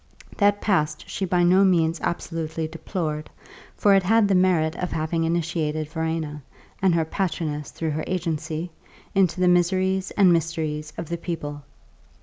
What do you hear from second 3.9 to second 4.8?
it had the merit